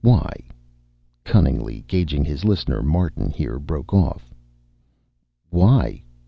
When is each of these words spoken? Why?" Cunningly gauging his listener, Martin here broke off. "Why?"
Why?" 0.03 0.31
Cunningly 1.23 1.81
gauging 1.85 2.25
his 2.25 2.43
listener, 2.43 2.81
Martin 2.81 3.29
here 3.29 3.59
broke 3.59 3.93
off. 3.93 4.33
"Why?" 5.51 6.01